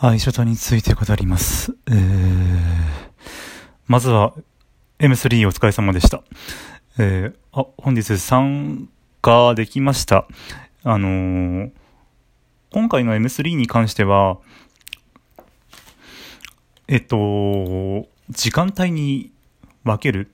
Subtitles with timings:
[0.00, 1.74] 愛書について語ります。
[1.88, 1.96] えー、
[3.88, 4.32] まずは
[5.00, 6.22] M3 お疲れ様でした。
[7.00, 8.88] えー、あ、本日参
[9.20, 10.28] 加できました。
[10.84, 11.70] あのー、
[12.70, 14.38] 今回の M3 に関しては、
[16.86, 19.32] えっと、時間帯に
[19.82, 20.30] 分ける、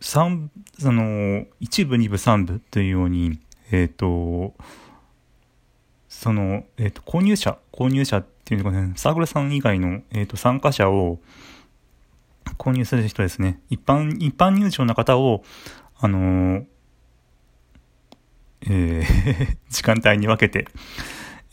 [0.00, 3.40] 三、その、一部、二部、三部というように、
[3.70, 4.54] えっと、
[6.08, 11.18] その、えっと、購入者、購入者ってっていうかね、サークルさん以外の、えっ、ー、と、参加者を
[12.58, 13.60] 購入する人ですね。
[13.70, 15.42] 一般、一般入場の方を、
[15.98, 16.64] あのー、
[18.68, 20.68] えー、 時間帯に分けて、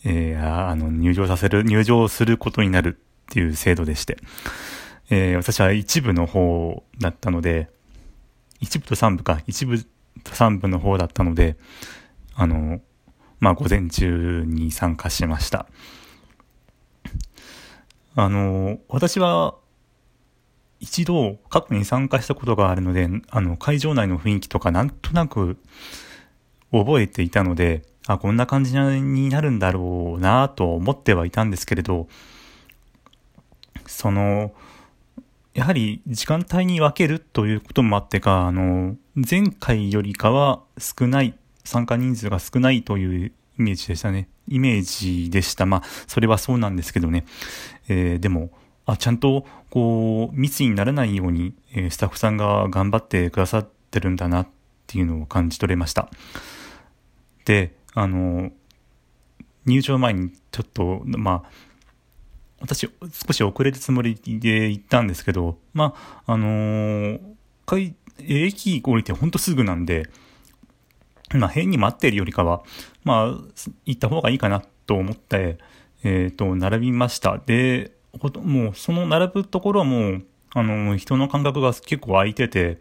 [0.05, 4.19] えー、あの、入場させる、入場することになるっていう制度でして、
[5.09, 7.71] えー、私は一部の方だったので、
[8.59, 9.83] 一部と三部か、一部
[10.23, 11.57] と三部の方だったので、
[12.35, 12.81] あの、
[13.39, 15.65] まあ、午前中に参加しました。
[18.15, 19.55] あの、私は、
[20.79, 25.57] 一度過去に参加したことがあるので、あの、会場内の雰囲気とかなんとなく
[26.73, 32.09] 覚えていたので、あ、こんな感じになるんだろうなと思ってはいたんですけれど、
[33.85, 34.53] その、
[35.53, 44.29] やはり時間帯に分けるということもあってか、あの、前回よりかは少ない、参加人数が少ないというイメージでしたね。
[44.47, 45.65] イメージでした。
[45.65, 47.25] まあ、それはそうなんですけどね。
[47.87, 48.51] えー、でも、
[48.85, 54.47] あ、ちゃんと、こう、密にならないように、えー、スタッフさんが頑張ってくださってるんだなっ
[54.87, 56.09] ていうのを感じ取れました。
[57.45, 58.51] で、あの、
[59.65, 61.49] 入場前にちょっと、まあ、
[62.59, 62.89] 私、
[63.27, 65.93] 少し遅れるつもりで行ったんですけど、ま
[66.25, 70.09] あ、あのー、駅降りてほんとすぐなんで、
[71.33, 72.63] まあ、変に待ってるよりかは、
[73.03, 73.25] まあ、
[73.85, 75.57] 行った方がいいかなと思って、
[76.03, 77.39] えっ、ー、と、並びました。
[77.45, 77.91] で、
[78.43, 82.79] もう、その並ぶところはもう、あの、人の感覚が結構空いてて、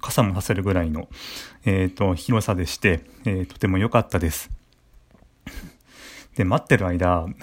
[0.00, 1.08] 傘もさせるぐらいの、
[1.64, 4.50] えっ、ー、と、広さでして、えー、とても良かったです。
[6.36, 7.34] で、待ってる間、あの、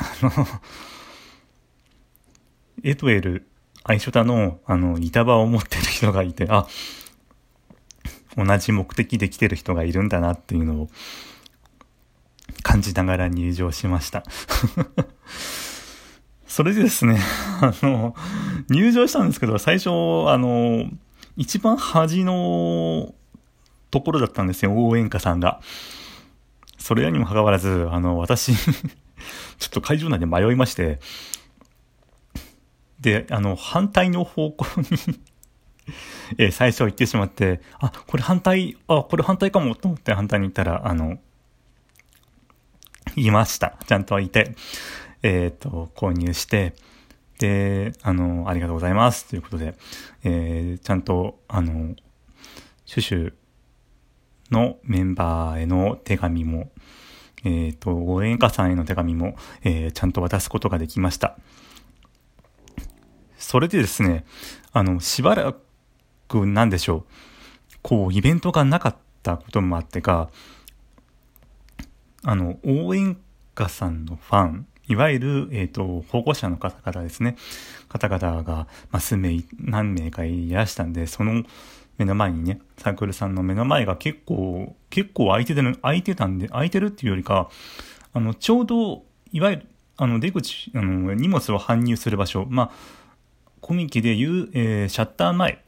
[2.83, 3.47] エトエル、
[3.83, 6.67] アイショタの、あの、板場を持ってる人がいて、あ、
[8.43, 10.89] 同じ目的で来てる人がいるんだなっていうのを
[12.63, 14.23] 感じながら入場しました
[16.49, 17.19] それでですね、
[17.61, 18.15] あの、
[18.69, 19.89] 入場したんですけど、最初、
[20.29, 20.89] あの、
[21.37, 23.13] 一番端の
[23.91, 25.61] ところだったんですよ、応援歌さんが。
[26.79, 30.99] それにもかかわらず、あの、私 ちょっと会場内で迷いまして、
[32.99, 35.19] で、あの、反対の方向に
[36.37, 41.19] えー、最初行ってしまって、あ、これ反対、あ、これ反対かもと思って反対に行ったら、あの、
[43.15, 43.77] いました。
[43.87, 44.55] ちゃんといて、
[45.23, 46.73] えっ、ー、と、購入して、
[47.39, 49.75] で、あの、ありがとうございますということで、
[50.23, 51.95] えー、ちゃんと、あの、
[52.85, 53.33] シュシュ
[54.51, 56.71] のメンバーへの手紙も、
[57.43, 61.37] えっ、ー、と、応援歌さんへの手紙も、えー、ちゃんと渡すことができました。
[63.37, 64.25] それでですね、
[64.73, 65.61] あの、しばらく、
[66.45, 67.03] なんでしょう、
[67.81, 70.29] こう、イベントがなかったこともあってか、
[72.23, 73.17] あの、応援
[73.55, 77.37] 歌さんのファン、いわゆる、えっ、ー、と、保護者の方々ですね。
[77.87, 81.43] 方々が、まあ、数名、何名かいらしたんで、その
[81.97, 87.49] 目の前にね、サークルさんの目の前が結構、結構空いてて、空いてたんで、空いてるっていうよりか、
[88.13, 89.67] あの、ちょうど、いわゆる、
[89.97, 92.71] あの、出口、あの、荷物を搬入する場所、まあ、
[93.61, 95.63] コミケでいう、えー、シャッター前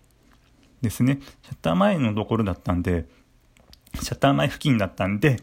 [0.81, 1.19] ですね。
[1.43, 3.05] シャッター前のところだったんで、
[4.01, 5.37] シャッター前付近だったんで、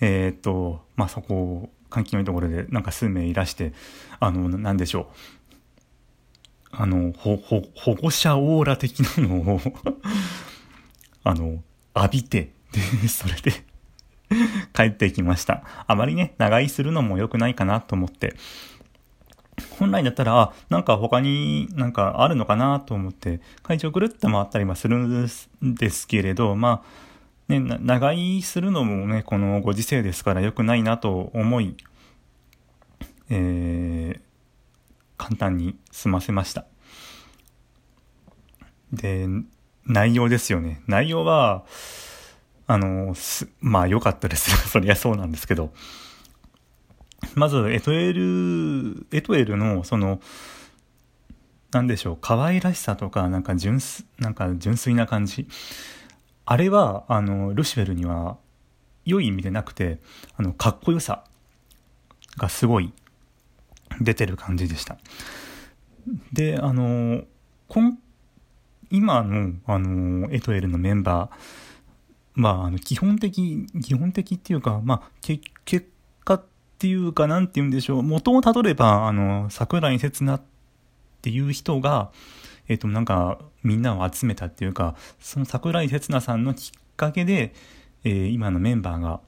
[0.00, 3.72] えー、っと、まあ、そこ、換気のいいところでなんか数名いらして、
[4.20, 5.06] あの、なんでしょう。
[6.72, 9.60] あの、ほ、ほ、保護者オーラ的なのを
[11.24, 11.62] あの、
[11.94, 13.52] 浴びて、で、それで
[14.74, 15.62] 帰ってきました。
[15.86, 18.34] あまりね、長居するのも良くないかなと思って、
[19.78, 25.28] 本来だったら、あなんか他になんかあるのかなと思って、会場ぐるっと回ったりはするん
[25.62, 26.82] ですけれど、ま
[27.48, 31.76] あ、ね、長居するのもね、このご時世ですから良くないなと思い、
[33.30, 34.20] えー、
[35.16, 36.64] 簡単に済ませました。
[38.92, 39.28] で、
[39.86, 40.82] 内容ですよね。
[40.86, 41.64] 内容は、
[42.66, 43.14] あの、
[43.60, 44.50] まあ良かったです。
[44.68, 45.72] そりゃそうなんですけど、
[47.36, 50.20] まず、エトエル、エトエルの、その、
[51.70, 55.46] なんでしょう、可愛らしさとか、なんか純粋、なんか純粋な感じ。
[56.46, 58.38] あれは、あの、ルシフェルには、
[59.04, 60.00] 良い意味でなくて、
[60.36, 61.24] あの、かっこよさ。
[62.36, 62.92] がすごい
[64.00, 64.98] 出てる感じでした。
[66.32, 67.22] で、あの、
[68.90, 71.36] 今の、あの、エトエルのメンバー、
[72.34, 75.90] まあ、あの、基本的、基本的っていうか、まあ、け結
[76.24, 76.42] 果
[76.76, 80.42] っていうか、なんて言うんでしょう、元をたどれば、あの、桜井刹那っ
[81.22, 82.10] ていう人が、
[82.68, 87.54] えっ、と、なんか、みんなを集めたっていうか、その桜井刹那さんのきっかけで、
[88.04, 89.20] えー、今のメンバーが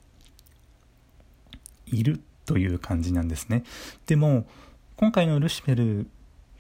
[1.87, 3.65] いるという感じなんですね。
[4.07, 4.47] でも、
[4.97, 6.07] 今回のルシフェル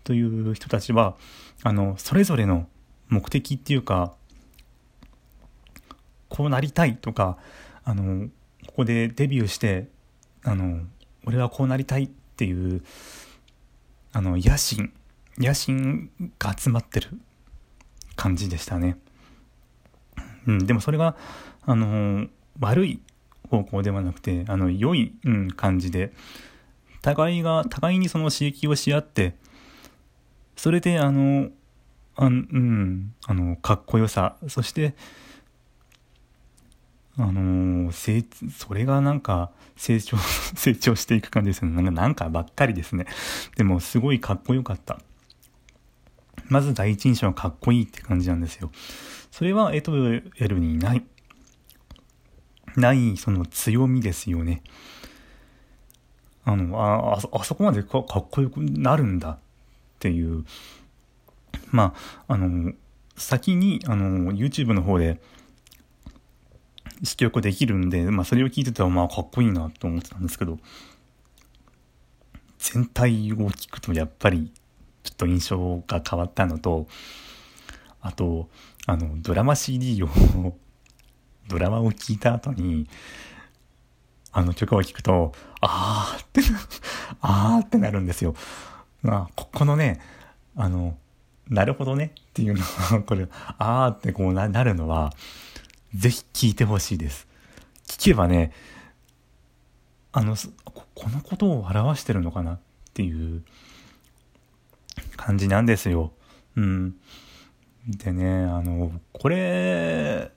[0.05, 1.17] という人たちは、
[1.65, 2.67] あの、それぞれの
[3.09, 4.15] 目的っていうか、
[6.31, 7.37] こうなりたいとか、
[7.85, 8.29] あの、
[8.67, 9.89] ここでデビューして、
[10.45, 10.81] あの、
[11.27, 12.83] 俺はこうなりたいっていう、
[14.13, 14.93] あの、野心、
[15.37, 17.11] 野心が集まってる
[18.17, 18.99] 感じでしたね。
[20.47, 21.17] うん、でもそれが、
[21.63, 22.27] あの、
[22.61, 23.01] 悪い
[23.51, 26.13] 方向ではなくて、あの、良い、うん、感じで、
[27.03, 29.35] 互いが、互いにその刺激をし合って、
[30.57, 31.51] それで、あの、
[32.17, 34.95] あうん、あの、かっこよさ、そして、
[37.19, 38.25] あの成、
[38.57, 40.17] それがなんか、成長、
[40.55, 41.83] 成長していく感じですよね。
[41.83, 43.07] なんか、なんかばっかりですね。
[43.57, 45.01] でも、すごいかっこよかった。
[46.49, 48.71] まず第一印象はかっこいいって感じなんですよ。
[49.31, 51.05] それはエトエルにない、
[52.77, 54.63] ないその強みですよね。
[56.45, 59.39] あの、あ、あそこまでかかっこよくなるんだっ
[59.99, 60.45] ていう。
[61.71, 61.95] ま
[62.29, 62.73] あ、あの、
[63.17, 65.21] 先に、あの、YouTube の方で、
[67.03, 70.59] 試曲できるんで、まあ、それを聞いてたら、まあ、かっこいいなと思ってたんですけど、
[72.59, 74.53] 全体を聞くと、やっぱり、
[75.03, 76.87] ちょっと印象が変わったのと、
[78.01, 78.49] あと、
[78.87, 80.09] あの、ドラマ CD を
[81.49, 82.89] ドラマを聴いた後に、
[84.33, 86.41] あの曲を聴くと、あーって、
[87.21, 88.35] あーってなるんですよ。
[89.03, 90.01] まあ、ここのね、
[90.57, 90.97] あの、
[91.49, 93.29] なるほどねっていうのは、これ、
[93.59, 95.13] あーってこうなるのは、
[95.95, 97.27] ぜひ聴いてほしいです。
[97.87, 98.53] 聞けばね、
[100.13, 100.37] あの、
[100.95, 102.59] このことを表してるのかなっ
[102.95, 103.43] ていう
[105.17, 106.13] 感じなんですよ。
[106.57, 106.97] うん。
[107.87, 110.31] でね、あの、これ、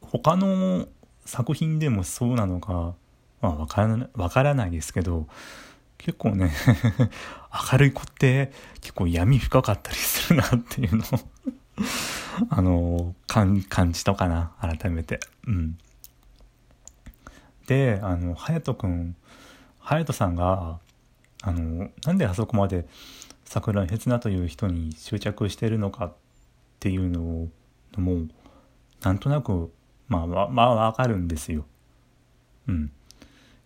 [0.00, 0.88] 他の
[1.24, 2.94] 作品でもそうなのか、
[3.40, 5.26] まあわからわからないですけど、
[5.98, 6.52] 結構ね
[7.72, 11.06] 明るい子って結構闇深かったりするなっていうのを
[12.50, 15.20] あのかん、感じたかな、改めて。
[15.46, 15.78] うん。
[17.66, 19.16] で、あの、隼人くん、
[19.80, 20.78] 隼人さんが、
[21.42, 22.86] あの、なんであそこまで
[23.44, 26.14] 桜井刹那という人に執着してるのかっ
[26.80, 27.48] ていうのを
[27.96, 28.26] も、
[29.02, 29.72] なんとなく、
[30.08, 31.66] まあ、まあ、わかるんですよ。
[32.68, 32.92] うん。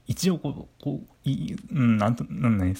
[0.06, 2.74] 一応こう、こう、いうん、なんと、なんね、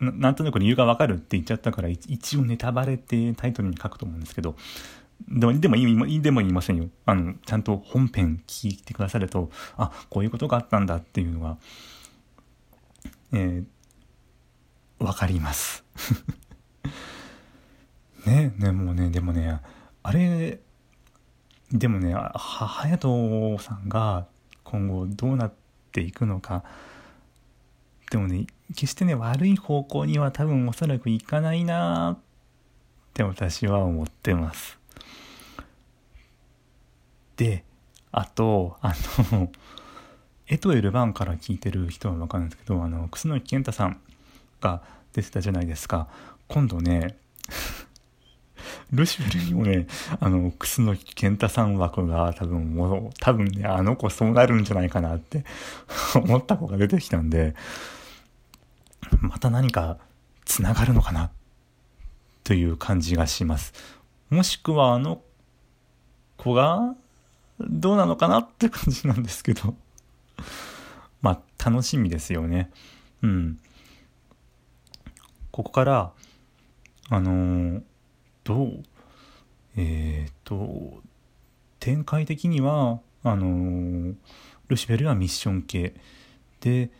[0.00, 4.56] なんとなく理由がわかるって言っちゃったから、一応ネタバレってタイトルに書くと思うんですけど、
[5.28, 6.88] でも、でも言い、でも言いませんよ。
[7.04, 11.56] あの、ちゃんと本編聞いてくださると、あ、こういうことがあったんだっていうのが、
[13.32, 15.84] えー、わかります。
[18.26, 19.60] ね、ね、もうね、でもね、
[20.02, 20.60] あれ、
[21.72, 24.26] でもね、は、隼人さんが
[24.62, 25.52] 今後どうなっ
[25.92, 26.62] ていくのか、
[28.10, 32.18] でもね、決してね、悪い方向には多分おそらくいかないなっ
[33.14, 34.75] て私は思ってます。
[37.36, 37.64] で、
[38.12, 38.94] あと、あ
[39.32, 39.50] の、
[40.48, 44.00] エ トエルバンから聞いてる人はわかるんですけど、あの、楠木健太さん
[44.60, 46.08] が出てたじゃないですか。
[46.48, 47.16] 今度ね、
[48.90, 49.86] ルシフェルにもね、
[50.20, 55.44] あの、楠木健太さん枠が多分もう、多分ね、あの子そうなるんじゃないかなって
[56.14, 57.54] 思った子が出てきたんで、
[59.20, 59.98] また何か
[60.44, 61.30] 繋がるのかな
[62.44, 63.74] という感じがします。
[64.30, 65.20] もしくはあの
[66.36, 66.94] 子が
[67.60, 69.74] どうなのかなって感じなんですけど
[71.22, 72.70] まあ、楽しみですよね。
[73.22, 73.58] うん。
[75.50, 76.12] ここから、
[77.08, 77.82] あのー、
[78.44, 78.84] どう、
[79.76, 81.02] えっ、ー、と、
[81.80, 84.14] 展開的には、あのー、
[84.68, 85.94] ルシフェルはミッション系。
[86.60, 86.90] で、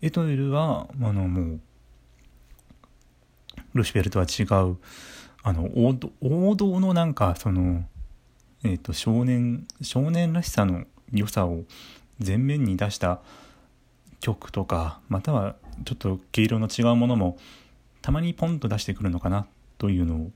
[0.00, 1.60] エトエルは、あの、もう、
[3.74, 4.78] ルシフェルとは違う、
[5.42, 7.84] あの、王道王道のなんか、その、
[8.66, 11.64] え、ー、と、少年、少年らしさの良さを
[12.24, 13.20] 前面に出した
[14.20, 17.38] 曲とか、またはちょっと毛色の違うものも、
[18.02, 19.46] たまにポンと出してくるのかな、
[19.78, 20.30] というのを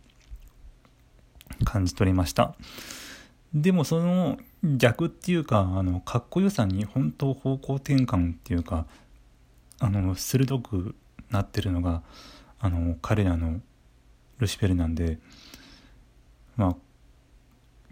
[1.64, 2.54] 感じ取りました。
[3.52, 8.86] でもその逆っていうか、あの、かっこよさに本当方向転換っていうか、
[9.80, 10.94] あの鋭く
[11.30, 12.02] なってるのが
[12.60, 13.60] あの彼らの
[14.38, 15.18] ルシフェルなんで
[16.56, 16.76] まあ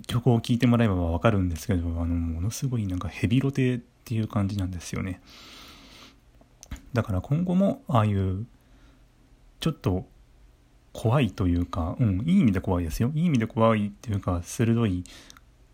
[0.08, 5.20] 曲を聴いてもらえば分かるんですけどあのものすごいなんかヘビロテっていう感じなんですよね。
[6.92, 8.46] だから今後もああいう
[9.60, 10.06] ちょっと
[10.92, 13.12] 怖いというか、うん、いい意味で怖いですよ。
[13.14, 15.04] いい意味で怖いっていうか鋭い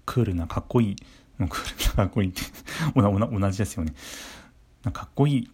[0.05, 0.97] クールなかっこいい。
[1.39, 2.43] もう クールなかっこいいって
[2.95, 3.95] 同じですよね。
[4.93, 5.51] かっこいい。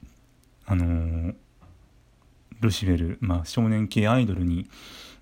[0.65, 1.35] あのー、
[2.61, 4.69] ルシフェル、まあ、少年系アイドルに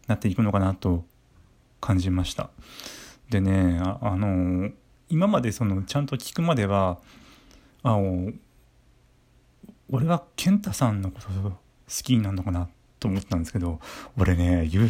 [0.07, 1.05] なっていくのかなと
[1.81, 2.51] 感じました。
[3.31, 4.73] でねあ、あのー、
[5.09, 6.99] 今までそのちゃんと聞くまでは
[7.83, 8.33] あの
[9.91, 11.53] 俺は健太さんのこと好
[11.89, 12.69] きになるのかな
[13.01, 13.81] と思ったんですけど
[14.19, 14.89] 俺ねゆう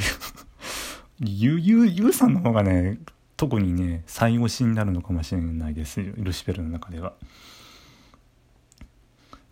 [1.21, 2.99] ゆうゆうゆうさんの方がね
[3.37, 7.13] 特にね最後死になるのかもしれないですルシフェルの中では。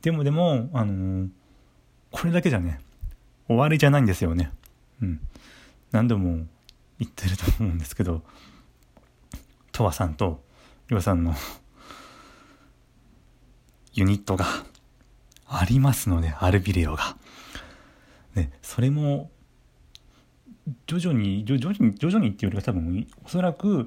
[0.07, 1.29] でもでも、あのー、
[2.13, 2.81] これだけじゃね、
[3.49, 4.53] 終わりじゃないんですよね。
[5.03, 5.21] うん。
[5.91, 6.47] 何度も
[7.01, 8.23] 言ってると思うんですけど、
[9.77, 10.43] とわさんと
[10.89, 11.35] りょうさんの
[13.93, 14.47] ユニットが
[15.47, 17.19] ありますので、アルビレオが。
[18.35, 19.31] ね、それも、
[20.87, 23.87] 徐々に、徐々に、徐々にっていうよりは多分、おそらく、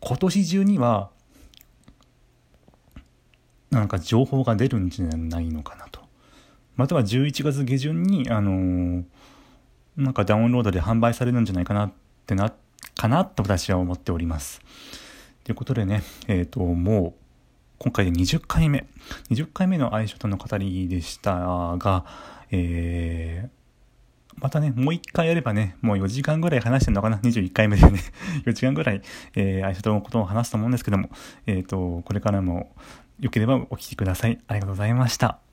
[0.00, 1.10] 今年中には、
[3.70, 6.00] なんか情報が出るんじゃないのかなと。
[6.76, 9.04] または11月下旬に、あのー、
[9.98, 11.92] なんかダウンロードで販売されるんじゃないかなっ
[12.24, 12.54] てなっ、
[12.96, 14.60] かなと私は思っております。
[15.44, 17.24] ということでね、えっ、ー、と、もう、
[17.78, 18.86] 今回で20回目、
[19.30, 22.04] 20回目の愛書との語りでしたが、
[22.50, 23.64] えー、
[24.36, 28.00] またね、もう一回やればね、もう4時間ぐらい話してるのかな ?21 回目でね、
[28.46, 29.02] 4時間ぐらい、
[29.34, 31.10] えー、愛書とのことを話すと思うんですけども、
[31.46, 32.74] えっ、ー、と、これからも
[33.20, 34.38] 良ければお聴きください。
[34.46, 35.43] ありがとうございました。